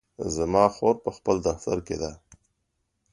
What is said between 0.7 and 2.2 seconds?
خور په خپل دفتر کې ده